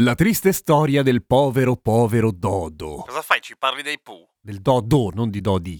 [0.00, 3.04] La triste storia del povero povero Dodo.
[3.06, 3.40] Cosa fai?
[3.40, 4.28] Ci parli dei Pooh?
[4.38, 5.78] Del Dodo, non di Dodi.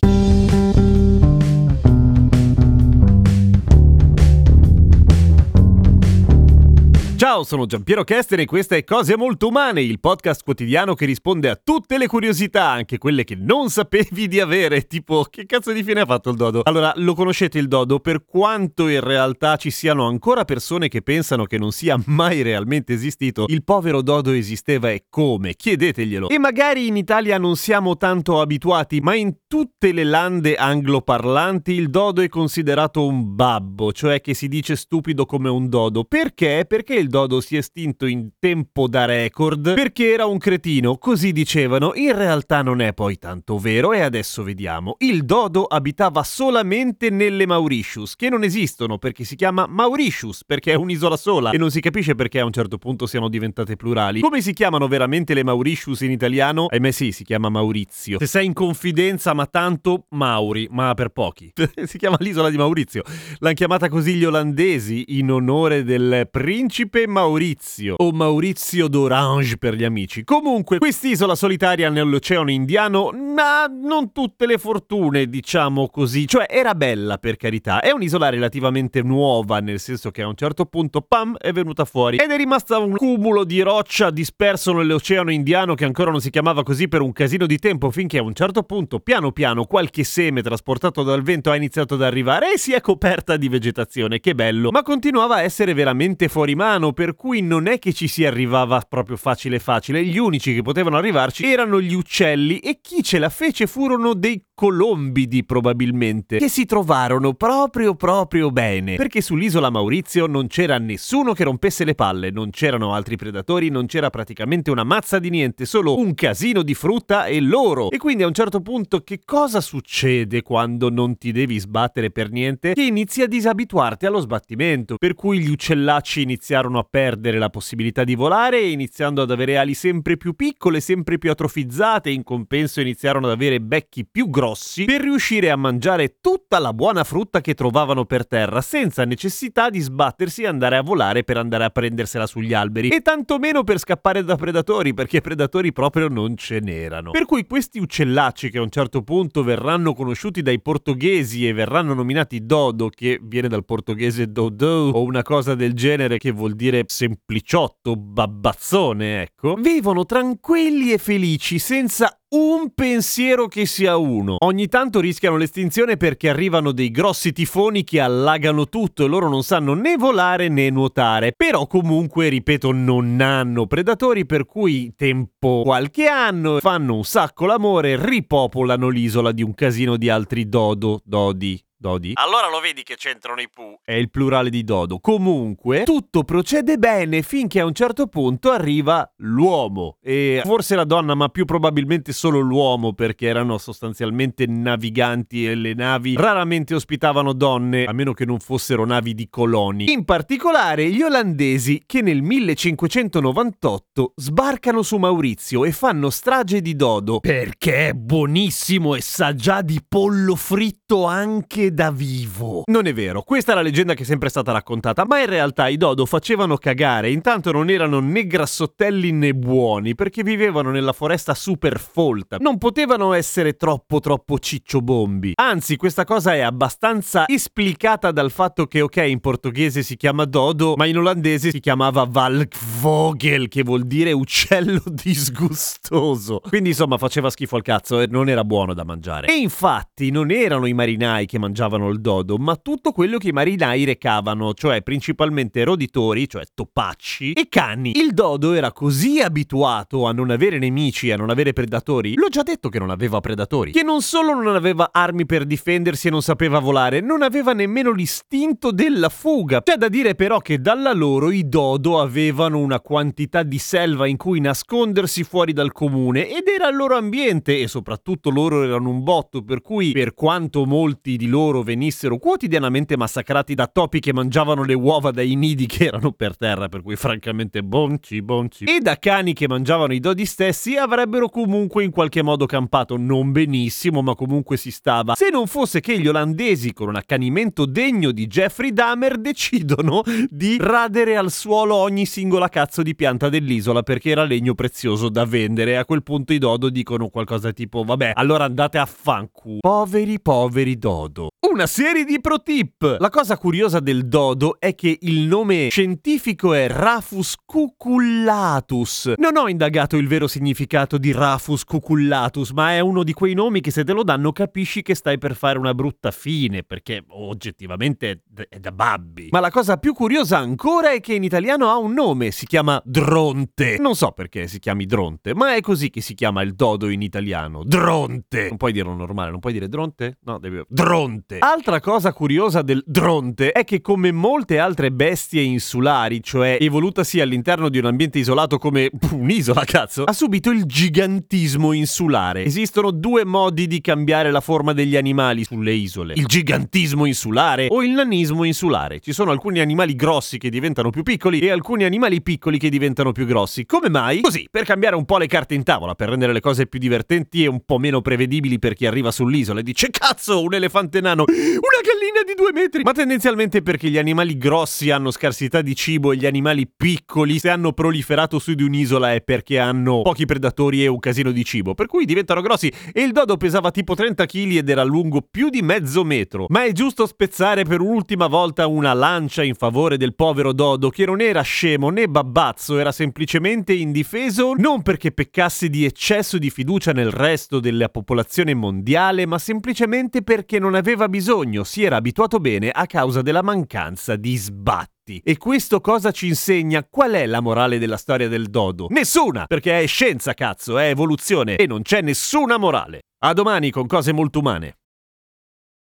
[7.17, 11.49] Ciao, sono Giampiero Kester e questa è Cose Molto Umane, il podcast quotidiano che risponde
[11.49, 15.83] a tutte le curiosità, anche quelle che non sapevi di avere, tipo che cazzo di
[15.83, 16.61] fine ha fatto il dodo?
[16.65, 21.47] Allora, lo conoscete il dodo per quanto in realtà ci siano ancora persone che pensano
[21.47, 25.55] che non sia mai realmente esistito, il povero dodo esisteva e come?
[25.55, 26.29] Chiedeteglielo.
[26.29, 31.89] E magari in Italia non siamo tanto abituati, ma in tutte le lande angloparlanti il
[31.89, 36.05] dodo è considerato un babbo, cioè che si dice stupido come un dodo.
[36.05, 36.67] Perché?
[36.69, 41.33] Perché il dodo si è estinto in tempo da record perché era un cretino, così
[41.33, 41.93] dicevano.
[41.95, 44.97] In realtà non è poi tanto vero e adesso vediamo.
[44.99, 50.75] Il dodo abitava solamente nelle Mauritius, che non esistono perché si chiama Mauritius, perché è
[50.77, 54.21] un'isola sola e non si capisce perché a un certo punto siano diventate plurali.
[54.21, 56.67] Come si chiamano veramente le Mauritius in italiano?
[56.69, 58.19] Ahimè sì, si chiama Maurizio.
[58.19, 61.53] Se sei in confidenza, ma tanto Mauri, ma per pochi.
[61.85, 63.03] si chiama l'isola di Maurizio.
[63.39, 69.85] L'hanno chiamata così gli olandesi in onore del principe Maurizio o Maurizio d'Orange per gli
[69.85, 70.25] amici.
[70.25, 76.27] Comunque, quest'isola solitaria nell'Oceano Indiano ha non tutte le fortune, diciamo così.
[76.27, 77.81] Cioè, era bella per carità.
[77.81, 82.17] È un'isola relativamente nuova, nel senso che a un certo punto, pam, è venuta fuori
[82.17, 86.63] ed è rimasta un cumulo di roccia disperso nell'Oceano Indiano che ancora non si chiamava
[86.63, 90.41] così per un casino di tempo, finché a un certo punto, piano piano, qualche seme
[90.41, 94.21] trasportato dal vento ha iniziato ad arrivare e si è coperta di vegetazione.
[94.21, 94.71] Che bello!
[94.71, 98.81] Ma continuava a essere veramente fuori mano per cui non è che ci si arrivava
[98.89, 103.29] proprio facile facile, gli unici che potevano arrivarci erano gli uccelli e chi ce la
[103.29, 110.47] fece furono dei colombidi probabilmente, che si trovarono proprio proprio bene, perché sull'isola Maurizio non
[110.47, 115.19] c'era nessuno che rompesse le palle, non c'erano altri predatori, non c'era praticamente una mazza
[115.19, 117.91] di niente, solo un casino di frutta e loro.
[117.91, 122.31] E quindi a un certo punto che cosa succede quando non ti devi sbattere per
[122.31, 122.73] niente?
[122.73, 128.05] Che inizi a disabituarti allo sbattimento, per cui gli uccellacci iniziarono a perdere la possibilità
[128.05, 133.27] di volare iniziando ad avere ali sempre più piccole, sempre più atrofizzate, in compenso iniziarono
[133.27, 138.05] ad avere becchi più grossi per riuscire a mangiare tutta la buona frutta che trovavano
[138.05, 142.53] per terra senza necessità di sbattersi e andare a volare per andare a prendersela sugli
[142.53, 147.11] alberi e tantomeno per scappare da predatori perché predatori proprio non ce n'erano.
[147.11, 151.95] Per cui questi uccellacci che a un certo punto verranno conosciuti dai portoghesi e verranno
[151.95, 156.66] nominati dodo che viene dal portoghese dodo o una cosa del genere che vuol dire
[156.87, 164.37] sempliciotto, babbazzone, ecco, vivono tranquilli e felici senza un pensiero che sia uno.
[164.41, 169.43] Ogni tanto rischiano l'estinzione perché arrivano dei grossi tifoni che allagano tutto e loro non
[169.43, 171.33] sanno né volare né nuotare.
[171.37, 177.97] Però comunque, ripeto, non hanno predatori per cui tempo qualche anno fanno un sacco l'amore,
[178.05, 182.13] ripopolano l'isola di un casino di altri dodo, dodi, Dodi?
[182.15, 183.79] Allora lo vedi che c'entrano i Pooh.
[183.85, 184.99] È il plurale di Dodo.
[184.99, 189.99] Comunque, tutto procede bene finché a un certo punto arriva l'uomo.
[190.03, 195.75] E forse la donna, ma più probabilmente solo l'uomo, perché erano sostanzialmente naviganti e le
[195.75, 199.93] navi raramente ospitavano donne, a meno che non fossero navi di coloni.
[199.93, 207.21] In particolare gli olandesi che nel 1598 sbarcano su Maurizio e fanno strage di Dodo
[207.21, 212.63] perché è buonissimo e sa già di pollo fritto anche da vivo.
[212.69, 215.69] Non è vero, questa è la leggenda che è sempre stata raccontata, ma in realtà
[215.69, 221.35] i dodo facevano cagare, intanto non erano né grassottelli né buoni, perché vivevano nella foresta
[221.35, 222.39] super folta.
[222.41, 225.33] Non potevano essere troppo troppo cicciobombi.
[225.35, 230.77] Anzi, questa cosa è abbastanza esplicata dal fatto che, ok, in portoghese si chiama dodo,
[230.77, 236.41] ma in olandese si chiamava Valkvogel, che vuol dire uccello disgustoso.
[236.41, 239.27] Quindi insomma faceva schifo al cazzo e non era buono da mangiare.
[239.27, 243.29] E infatti non erano i marinai che mangiavano mangiavano il dodo, ma tutto quello che
[243.29, 247.97] i marinai recavano, cioè principalmente roditori, cioè topacci, e cani.
[247.97, 252.43] Il dodo era così abituato a non avere nemici, a non avere predatori, l'ho già
[252.43, 256.21] detto che non aveva predatori, che non solo non aveva armi per difendersi e non
[256.21, 259.63] sapeva volare, non aveva nemmeno l'istinto della fuga.
[259.63, 264.19] C'è da dire però che dalla loro i dodo avevano una quantità di selva in
[264.19, 269.03] cui nascondersi fuori dal comune ed era il loro ambiente e soprattutto loro erano un
[269.03, 274.63] botto, per cui per quanto molti di loro venissero quotidianamente massacrati da topi che mangiavano
[274.65, 278.99] le uova dai nidi che erano per terra, per cui francamente bonci, bonci, e da
[278.99, 284.15] cani che mangiavano i dodi stessi, avrebbero comunque in qualche modo campato non benissimo, ma
[284.15, 285.15] comunque si stava.
[285.15, 290.57] Se non fosse che gli olandesi, con un accanimento degno di Jeffrey Dahmer, decidono di
[290.61, 295.77] radere al suolo ogni singola cazzo di pianta dell'isola perché era legno prezioso da vendere.
[295.77, 299.59] A quel punto i dodo dicono qualcosa tipo: Vabbè, allora andate a fancu.
[299.61, 301.29] Poveri, poveri dodo.
[301.49, 302.97] Una serie di pro tip.
[302.99, 309.15] La cosa curiosa del dodo è che il nome scientifico è Rafus cucullatus.
[309.17, 313.61] Non ho indagato il vero significato di Rafus cucullatus, ma è uno di quei nomi
[313.61, 318.23] che se te lo danno capisci che stai per fare una brutta fine, perché oggettivamente
[318.49, 319.29] è da babbi.
[319.31, 322.83] Ma la cosa più curiosa ancora è che in italiano ha un nome, si chiama
[322.85, 323.79] Dronte.
[323.79, 327.03] Non so perché si chiami Dronte, ma è così che si chiama il dodo in
[327.03, 327.63] italiano.
[327.63, 328.49] Dronte.
[328.49, 330.19] Non puoi dirlo normale, non puoi dire Dronte?
[330.25, 330.61] No, devi...
[330.67, 331.35] Dronte.
[331.41, 337.69] Altra cosa curiosa del Dronte è che come molte altre bestie insulari, cioè evolutasi all'interno
[337.69, 342.45] di un ambiente isolato come un'isola, cazzo, ha subito il gigantismo insulare.
[342.45, 346.15] Esistono due modi di cambiare la forma degli animali sulle isole.
[346.15, 349.01] Il gigantismo insulare o il nanismo insulare.
[349.01, 353.13] Ci sono alcuni animali grossi che diventano più piccoli e alcuni animali piccoli che diventano
[353.13, 353.67] più grossi.
[353.67, 354.21] Come mai?
[354.21, 357.45] Così, per cambiare un po' le carte in tavola, per rendere le cose più divertenti
[357.45, 361.25] e un po' meno prevedibili per chi arriva sull'isola e dice cazzo, un elefante nano,
[361.27, 362.83] una gallina di due metri.
[362.83, 367.51] Ma tendenzialmente perché gli animali grossi hanno scarsità di cibo e gli animali piccoli, se
[367.51, 371.75] hanno proliferato su di un'isola, è perché hanno pochi predatori e un casino di cibo.
[371.75, 372.73] Per cui diventano grossi.
[372.93, 376.47] E il dodo pesava tipo 30 kg ed era lungo più di mezzo metro.
[376.49, 381.05] Ma è giusto spezzare per un'ultima volta una lancia in favore del povero dodo, che
[381.05, 386.93] non era scemo né babbazzo, era semplicemente indifeso, non perché peccasse di eccesso di fiducia
[386.93, 390.75] nel resto della popolazione mondiale, ma semplicemente perché non
[391.07, 395.21] aveva bisogno, si era abituato bene a causa della mancanza di sbatti.
[395.25, 396.85] E questo cosa ci insegna?
[396.85, 398.87] Qual è la morale della storia del dodo?
[398.91, 399.47] Nessuna!
[399.47, 403.01] Perché è scienza, cazzo, è evoluzione e non c'è nessuna morale.
[403.25, 404.77] A domani con cose molto umane.